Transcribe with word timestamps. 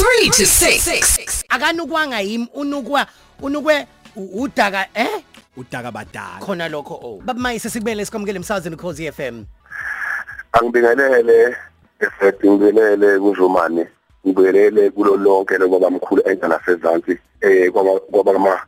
3 0.00 0.30
to 0.30 0.44
6. 0.46 1.44
akanukwanga 1.48 2.20
yimi 2.20 2.48
unukwa 2.54 3.06
unukwe 3.42 3.86
udaka 4.16 4.86
eh? 4.94 5.22
Udaka 5.56 5.92
badala. 5.92 6.40
Khona 6.40 6.68
lokho 6.68 6.94
oh. 6.94 7.22
Baba 7.24 7.40
mayise 7.40 7.70
sikubele 7.70 8.04
sikwamukele 8.04 8.36
emsazweni 8.36 8.76
cause 8.76 9.12
FM 9.12 9.44
angibingelele 10.52 11.56
efethi 12.00 12.50
ngibingelele 12.50 13.18
kuzomane 13.18 13.86
ngibingelele 14.26 14.90
kulo 14.90 15.16
lonke 15.16 15.58
lokuba 15.58 15.90
mkhulu 15.90 16.22
enza 16.28 16.48
nasezantsi 16.48 17.18
eh 17.40 17.70
kwaba 17.72 18.00
kwaba 18.00 18.32
kama 18.32 18.60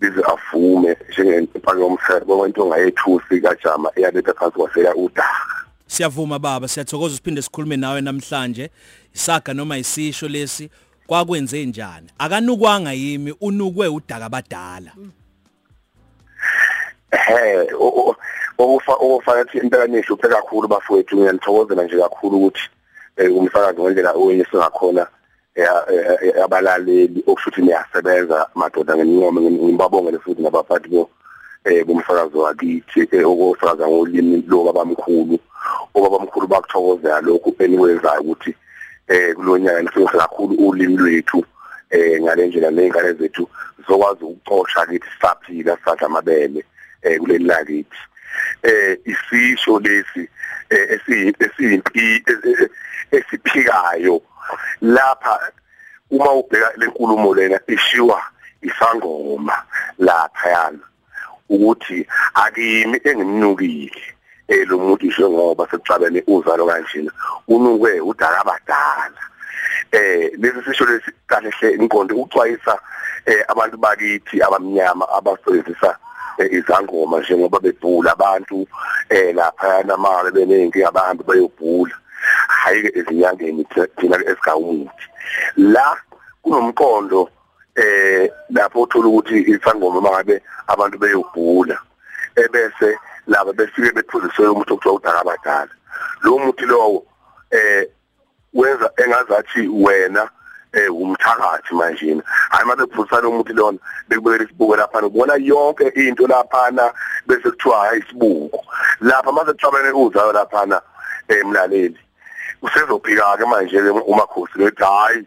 bize 0.00 0.22
avume 0.22 0.96
njengempaka 1.08 1.80
yomthetho 1.80 2.36
kwento 2.38 2.66
ngayethusi 2.66 3.40
kajama 3.40 3.90
eyaletha 3.96 4.34
phansi 4.34 4.58
kwasela 4.58 4.94
udaka. 4.94 5.58
Siyavuma 5.88 6.38
baba. 6.38 6.68
Siyathokoza 6.68 7.16
siphinde 7.16 7.42
sikhulume 7.42 7.76
nawe 7.76 8.00
namhlanje. 8.00 8.70
Isaga 9.14 9.54
noma 9.54 9.78
isisho 9.78 10.28
lesi 10.28 10.70
kwakwenze 11.06 11.66
njani? 11.66 12.08
Akanukwanga 12.18 12.92
yimi 12.92 13.34
unukwe 13.40 13.88
udaka 13.88 14.28
badala 14.28 14.92
ehe 17.12 17.68
okufa 18.58 18.92
okufa 18.92 19.40
ethi 19.40 19.58
impela 19.58 19.86
nisho 19.86 20.16
kakhulu 20.16 20.68
bafowethu 20.68 21.16
ngiyathokozela 21.16 21.84
nje 21.84 21.96
kakhulu 21.96 22.36
ukuthi 22.36 22.70
eh, 23.16 23.36
umsakazi 23.36 23.80
ngendlela 23.80 24.12
owenye 24.12 24.44
singakhona 24.44 25.06
eh, 25.54 25.68
eh, 26.22 26.44
abalaleli 26.44 27.24
okushuthi 27.26 27.62
niyasebenza 27.62 28.46
madoda 28.54 28.96
ngincome 28.96 29.40
ngibabongele 29.40 30.18
futhi 30.18 30.42
nabaphathi 30.42 30.88
bo 30.88 31.10
eh 31.64 31.84
bomsakazo 31.86 32.38
wakithi 32.38 33.08
eh, 33.12 33.28
okusakaza 33.28 33.88
ngolimi 33.88 34.44
lo 34.46 34.64
babamkhulu 34.64 35.38
obabamkhulu 35.94 36.46
bakuthokozela 36.46 37.20
lokhu 37.20 37.54
enikwenzayo 37.58 38.20
ukuthi 38.20 38.54
eh 39.08 39.34
kulonyaka 39.34 39.82
nisebenzisa 39.82 40.18
kakhulu 40.18 40.54
ulimi 40.68 40.96
lwethu 40.96 41.44
eh 41.90 42.22
ngale 42.22 42.46
ndlela 42.46 42.70
nezingane 42.70 43.12
zethu 43.12 43.48
zokwazi 43.88 44.24
ukuxoxa 44.24 44.86
kithi 44.86 45.08
saphila 45.20 45.78
sadla 45.84 46.06
amabele 46.06 46.64
eh 47.02 47.18
kuleli 47.18 47.44
lakithi 47.44 47.98
eh 48.62 48.98
isisho 49.04 49.78
lesi 49.80 50.28
eh, 50.70 50.88
esi- 50.90 51.34
esiyimpi 51.44 52.24
eh, 52.26 52.68
esiphikayo 53.10 54.22
lapha 54.82 55.40
uma 56.10 56.32
ubheka 56.32 56.72
lenkulumo 56.76 57.34
lena 57.34 57.60
ishiwa 57.66 58.22
isangoma 58.62 59.62
lapha 59.98 60.48
yana 60.48 60.78
ukuthi 61.48 62.06
akimi 62.34 63.00
engimnukile. 63.04 64.02
Eh 64.48 64.66
lo 64.66 64.78
muntu 64.78 65.06
isho 65.06 65.30
ngoba 65.30 65.66
sekuxabene 65.70 66.22
uzalo 66.26 66.66
kanjena 66.66 67.12
unukwe 67.48 68.00
udala 68.00 68.40
abadala. 68.40 69.22
Eh 69.92 70.30
lesi 70.38 70.60
sisho 70.64 70.84
lesi 70.84 71.10
kahle 71.26 71.50
hle 71.50 71.74
inkonde 71.74 72.14
ucwayisa 72.14 72.78
eh 73.26 73.44
abantu 73.48 73.76
bakithi 73.76 74.42
abamnyama 74.42 75.08
abasebenzisa 75.08 75.98
eh, 76.38 76.52
izangoma 76.52 77.20
njengoba 77.20 77.60
bebhula 77.60 78.12
abantu 78.12 78.66
eh 79.10 79.34
lapha 79.34 79.82
namale 79.82 80.30
beningi 80.30 80.84
abantu 80.84 81.24
bayobhula 81.24 81.94
hayi 82.48 82.82
ke 82.82 82.98
ezinyangeni 82.98 83.64
th- 83.64 83.90
thina 83.96 84.16
esigawumuthi 84.16 85.06
la 85.56 85.96
kunomqondo 86.42 87.30
eh 87.76 88.30
lapho 88.50 88.82
uthola 88.82 89.08
ukuthi 89.08 89.40
isangoma 89.40 90.00
mangabe 90.00 90.42
abantu 90.66 90.98
beyobhula 90.98 91.78
ebese 92.36 92.98
laba 93.28 93.52
befike 93.52 93.92
bephuziswe 93.92 94.48
umuntu 94.48 94.74
okuthiwa 94.74 94.94
udala 94.94 95.20
abadala 95.20 95.74
lo 96.22 96.38
muntu 96.38 96.66
lowo 96.66 97.06
eh 97.50 97.86
wenza 98.54 98.90
engazathi 98.96 99.68
wena 99.68 100.28
eh 100.72 100.88
umthakathi 100.92 101.74
manje 101.74 102.22
hayi 102.50 102.66
mabe 102.66 102.84
phusana 102.94 103.28
umuntu 103.28 103.52
lona 103.54 103.78
bekubekela 104.08 104.44
isibuko 104.44 104.76
lapha 104.76 105.06
ubona 105.06 105.34
yonke 105.34 105.86
into 105.94 106.26
lapha 106.26 106.92
bese 107.26 107.50
kuthiwa 107.50 107.78
hayi 107.78 108.00
isibuko. 108.00 108.64
Lapha 109.00 109.32
mase 109.32 109.52
kuxabene 109.52 109.90
uzayo 109.92 110.32
lapha 110.32 110.82
emlaleli 111.28 111.98
usezophika 112.62 113.36
ke 113.36 113.44
manje 113.46 113.76
ke 113.76 113.90
umakhosi 113.90 114.58
lethi 114.58 114.82
hayi 114.82 115.26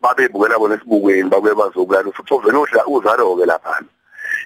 babebukela 0.00 0.58
bona 0.58 0.74
esibukweni 0.74 1.30
babuye 1.30 1.54
bazobulala 1.54 2.12
futhi 2.12 2.34
ovela 2.34 2.58
udla 2.60 2.86
uzalo 2.86 3.36
ke 3.36 3.46
lapha 3.46 3.80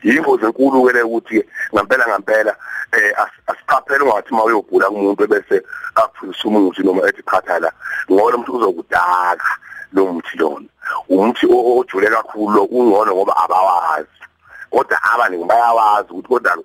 yingozi 0.02 0.44
enkulu 0.44 0.84
ke 0.86 0.92
le 0.92 1.02
ukuthi 1.02 1.44
ngempela 1.72 2.56
eh 2.92 3.12
as- 3.16 3.40
asiqaphele 3.46 4.04
ungathi 4.04 4.34
mawuyobhula 4.34 4.90
kumuntu 4.90 5.26
bese 5.28 5.62
aphuzisa 5.94 6.48
umuthi 6.48 6.82
noma 6.82 7.06
ethi 7.08 7.22
khathala 7.22 7.72
ngoba 8.10 8.30
lo 8.30 8.38
muntu 8.38 8.52
uzokudaka 8.56 9.50
lo 9.92 10.06
muthi 10.06 10.38
lona. 10.38 10.66
Umuthi 11.08 11.46
ojule 11.46 12.08
kakhulu 12.10 12.54
lo 12.54 12.62
ungcono 12.64 13.14
ngoba 13.14 13.36
abawazi. 13.36 14.20
Kodwa 14.70 14.98
abaningi 15.02 15.44
bayawazi 15.44 16.10
ukuthi 16.10 16.28
kodwa 16.28 16.58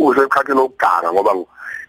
usekhathini 0.00 0.60
okuganga 0.60 1.12
ngoba 1.12 1.32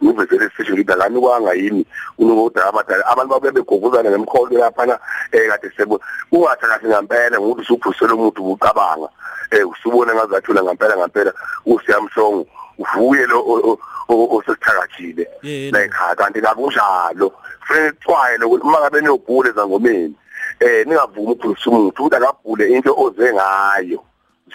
ngivezele 0.03 0.49
sisho 0.57 0.73
ngithi 0.73 0.91
akani 0.91 1.19
kwanga 1.19 1.53
yini 1.53 1.85
unokodwa 2.17 2.65
abadala 2.65 3.05
abantu 3.07 3.33
babe 3.33 3.51
begobuzana 3.51 4.09
nemkholo 4.09 4.57
lapha 4.57 4.99
eh 5.31 5.49
kade 5.49 5.71
sebo 5.77 5.99
ungathi 6.31 6.65
kahle 6.65 6.89
ngempela 6.89 7.39
ngokuthi 7.39 7.61
usuphusela 7.61 8.13
umuntu 8.13 8.41
ubucabanga 8.43 9.09
eh 9.51 9.67
usubona 9.69 10.13
ngazathula 10.15 10.63
ngempela 10.63 10.97
ngempela 10.97 11.33
usiyamshongo 11.65 12.47
uvuye 12.77 13.25
lo 13.25 13.39
o- 13.39 13.61
o- 13.71 13.79
o- 14.09 14.37
osesithakathile 14.37 15.27
Yebo. 15.43 15.77
like 15.77 15.93
ha 15.93 16.15
kanti 16.15 16.41
kakunjalo 16.41 17.31
kufanele 17.61 17.93
xwayele 18.05 18.45
ukuthi 18.45 18.63
uma 18.67 18.79
ngabe 18.79 19.01
niyobhule 19.01 19.51
zangomeni 19.51 20.15
eh 20.59 20.85
ningavumi 20.87 21.31
ukuphulisa 21.31 21.69
umuntu 21.69 22.03
ukuthi 22.03 22.15
akabhule 22.15 22.67
into 22.69 22.93
oze 22.97 23.33
ngayo 23.33 23.99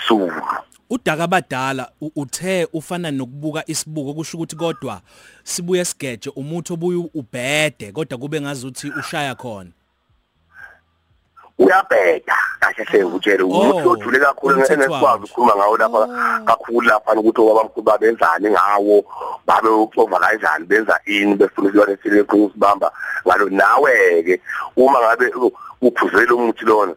sulu 0.06 0.42
udaka 0.90 1.26
badala 1.26 1.90
u- 2.00 2.10
uthe 2.16 2.68
ufana 2.72 3.10
nokubuka 3.10 3.64
isibuko 3.66 4.14
kusho 4.14 4.36
ukuthi 4.36 4.56
kodwa 4.56 5.00
sibuye 5.44 5.84
sigeje 5.84 6.30
umuthi 6.36 6.72
obuye 6.72 7.10
ubhede 7.14 7.92
kodwa 7.92 8.18
kube 8.18 8.40
ngazuthi 8.40 8.92
ushaya 8.98 9.34
khona. 9.34 9.70
Uyabheda 11.58 12.34
kahle 12.60 12.84
hle 12.84 13.04
ngikutshela 13.04 13.44
ukuthi 13.44 13.88
Oh, 13.88 13.90
ojule 13.90 14.18
kakhulu 14.18 14.54
umthetho 14.54 14.74
enesikwazi 14.74 15.04
wawo. 15.04 15.16
ukukhuluma 15.16 15.56
ngawo 15.56 15.76
lapha 15.76 16.44
kakhulu 16.46 16.80
lapha 16.88 17.12
ukuthi 17.12 17.40
obabamkhulu 17.40 17.82
babenzani 17.84 18.50
ngawo 18.50 19.04
babe 19.46 19.68
ucova 19.68 20.18
kanjani 20.20 20.64
benza 20.66 21.00
ini 21.06 21.34
befuna 21.34 21.68
isilwane 21.68 21.96
sile 22.02 22.24
sibamba. 22.52 22.92
Ngalo 23.26 23.48
nawe 23.50 24.22
ke 24.22 24.40
uma 24.76 24.98
ngabe 25.00 25.32
uphuzela 25.82 26.34
umuthi 26.34 26.64
lona 26.64 26.94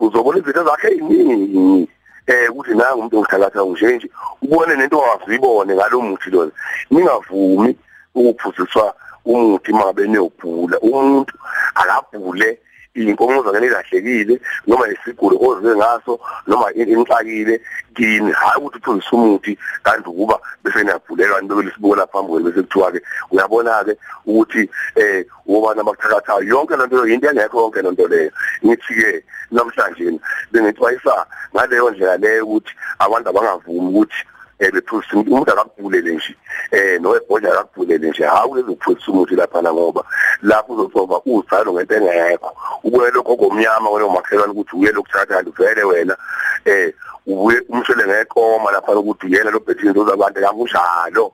uzobona 0.00 0.38
izinto 0.38 0.64
zakhe 0.64 0.86
eziningi 0.88 1.88
eh 2.26 2.50
ukuthi 2.50 2.74
nanga 2.74 2.94
umuntu 2.94 3.20
ngihlakatha 3.20 3.62
nje 3.64 3.96
nje 3.96 4.08
ubone 4.42 4.74
nento 4.76 4.98
ongazibone 4.98 5.74
ngalo 5.74 6.00
muthi 6.00 6.30
lona 6.30 6.52
ningavumi 6.90 7.76
ukuphuziswa 8.14 8.94
umuthi 9.24 9.72
mangabe 9.72 10.06
niyobhula. 10.06 10.78
Umuntu 10.80 11.34
akabhule 11.74 12.58
inkomo 12.96 13.42
zakhe 13.42 13.66
ilahlekile 13.66 14.40
noma 14.66 14.88
isigulo 14.88 15.36
ozize 15.40 15.76
ngaso 15.76 16.20
noma 16.46 16.72
inixakile 16.72 17.60
kini 17.94 18.32
hayi 18.32 18.58
ukuthi 18.58 18.78
uphuzise 18.78 19.16
umuthi 19.16 19.58
kanti 19.82 20.08
ukuba 20.08 20.40
bese 20.64 20.82
niyabhulelwa 20.84 21.40
nibekele 21.40 21.68
isibuko 21.68 21.96
lapha 21.96 22.12
phambili 22.12 22.44
bese 22.44 22.62
kuthiwa 22.62 22.92
ke 22.92 23.00
uyabona 23.30 23.84
ke 23.84 23.96
ukuthi 24.26 24.70
eh 24.96 25.26
ubani 25.46 25.80
abakuthakathayo 25.80 26.42
yonke 26.42 26.76
lento 26.76 27.06
into 27.06 27.28
engekho 27.30 27.60
yonke 27.60 27.82
lento 27.82 28.08
leyo. 28.08 28.30
Ngithi 28.64 28.94
ke 28.94 29.24
namhlanje 29.50 30.20
bengixwayisa 30.52 31.26
ngaleyo 31.54 31.90
ndlela 31.90 32.16
leyo 32.16 32.44
ukuthi 32.46 32.72
abantu 32.98 33.28
abangavumi 33.28 33.88
ukuthi 33.88 34.20
eh 34.58 34.72
bephusisa 34.72 35.16
umuntu 35.16 35.52
akakubulele 35.52 36.14
nje 36.14 36.36
eh 36.70 37.00
nowebhodla 37.00 37.52
akakubulele 37.52 38.10
nje 38.10 38.24
hawu 38.24 38.54
lezophusisa 38.54 39.12
umuthi 39.12 39.34
lapha 39.34 39.62
na 39.62 39.72
ngoba 39.72 40.04
lapho 40.42 40.72
uzothoba 40.72 41.20
uzalo 41.26 41.72
ngento 41.72 41.94
engekho. 41.94 42.50
Ubuye 42.84 43.10
lokho 43.10 43.36
komnyama 43.36 43.90
wena 43.90 44.06
umakhelwane 44.06 44.52
ukuthi 44.52 44.76
uye 44.76 44.92
lokuthatha 44.92 45.26
kanti 45.26 45.50
vele 45.50 45.84
wena 45.84 46.16
eh 46.64 46.92
ubuye 47.26 47.60
umshele 47.68 48.06
ngekoma 48.06 48.72
lapha 48.72 48.96
ukuthi 48.96 49.26
uyena 49.26 49.50
lo 49.50 49.60
bhethini 49.60 49.92
zozabantu 49.92 50.40
kanjalo 50.40 51.32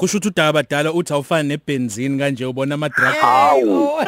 kusho 0.00 0.16
ukuthi 0.18 0.28
udaka 0.28 0.52
badala 0.52 0.92
uthi 0.92 1.12
awufani 1.12 1.48
nebenzini 1.48 2.18
kanje 2.18 2.44
ubona 2.44 2.74
ama 2.74 2.88
drug 2.88 3.14
hawu 3.14 4.00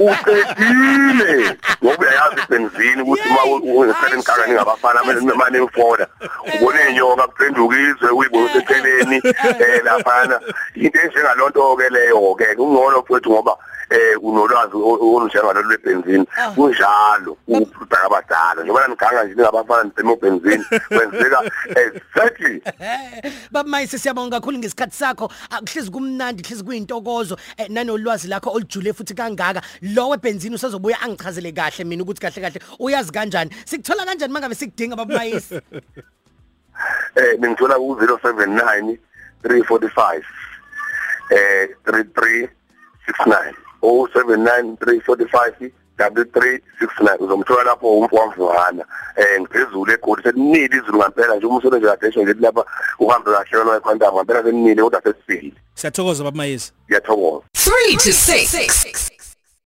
uqedile. 0.00 1.56
Ngoba 1.84 1.98
uyayazi 1.98 2.40
ibenzini 2.44 3.02
ukuthi 3.02 3.28
uma 3.28 3.44
uneseleni 3.44 4.22
kaka 4.22 4.46
ningabafana 4.46 5.04
manje 5.04 5.60
ngifoda 5.60 6.06
ubone 6.54 6.78
inyoka 6.90 7.26
kuphenduka 7.26 7.76
izwe 7.76 8.10
uyibone 8.10 8.44
useceleni 8.44 9.16
eh 9.60 9.84
laphana. 9.84 10.40
Into 10.74 10.98
enjengalonto 11.00 11.76
ke 11.76 11.88
leyo 11.88 12.34
ke 12.34 12.44
ungcono 12.58 13.02
futhi 13.08 13.30
ngoba 13.30 13.56
eh 13.90 14.22
unolwazi 14.22 14.76
olunjengalo 14.76 15.62
lwebenzini 15.62 16.26
Ah. 16.36 16.50
kunjalo 16.50 17.36
ukuphutha 17.46 18.02
abadala 18.04 18.62
njengoba 18.62 18.88
niganga 18.88 19.24
nje 19.24 19.34
ningabafana 19.34 19.82
nisema 19.84 20.12
ubenzini 20.12 20.64
kwenzeka 20.88 21.42
exactly. 21.68 22.62
Baba 23.52 23.68
mayise 23.70 23.98
siyabonga 23.98 24.36
kakhulu 24.40 24.58
ngesikhathi 24.58 24.96
sakho. 24.96 25.32
Akuhlezi 25.50 25.90
kumnandi 25.90 26.42
hlezi 26.42 26.64
kuyintokozo. 26.64 27.38
Eh, 27.56 27.68
nanolwazi 27.70 28.28
lakho 28.28 28.50
olujule 28.50 28.92
futhi 28.92 29.14
kangaka. 29.14 29.62
Lo 29.82 30.08
webenzini 30.08 30.54
usezobuya 30.54 31.00
angichazele 31.00 31.52
kahle 31.52 31.84
mina 31.84 32.02
ukuthi 32.02 32.20
kahle 32.20 32.40
kahle. 32.42 32.60
Uyazi 32.78 33.12
kanjani? 33.12 33.50
Sikuthola 33.64 34.04
kanjani 34.04 34.32
mangabe 34.32 34.54
sikudinga 34.54 34.96
baba 34.96 35.14
mayise? 35.14 35.60
Eh 37.16 37.38
ningithola 37.40 37.74
ku 37.74 37.94
079 37.98 38.98
345 39.42 40.22
eh 41.30 41.68
3369 41.84 43.54
079 43.82 44.76
345 44.76 45.70
W369 45.98 47.22
uzomthola 47.24 47.62
lapho 47.62 47.98
umfowamvana 47.98 48.84
eh 49.16 49.40
ngiphezulu 49.40 49.92
egoli 49.92 50.22
selinile 50.22 50.76
izulu 50.76 50.98
ngampela 50.98 51.36
nje 51.36 51.46
umsebenzi 51.46 51.86
kade 51.86 52.06
esho 52.06 52.22
nje 52.22 52.34
lapha 52.40 52.64
uhambe 52.98 53.30
kahle 53.30 53.58
wena 53.58 53.76
ekhwantaba 53.76 54.12
ngampela 54.12 54.42
selinile 54.42 54.82
kodwa 54.82 55.02
sesifile 55.02 55.52
siyathokoza 55.74 56.24
baba 56.24 56.36
mayisi 56.36 56.72
ngiyathokoza. 56.88 57.44
3 57.54 57.96
to 57.96 58.10
6. 58.10 59.17